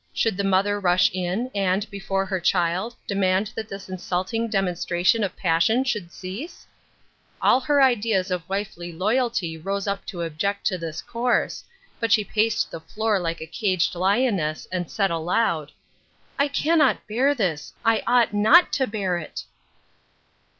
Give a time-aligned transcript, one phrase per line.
[0.15, 5.35] Should the mother rush in, and, before her child, demand that this insulting demonstration of
[5.37, 6.65] passion should cease?
[7.39, 11.63] All her ideas of wifely loyalty rose up to object to this course,
[11.99, 15.71] but she paced the floor like a caged lioness, and said aloud,
[16.39, 19.43] —"I cannot bear this; I ought not to bear it."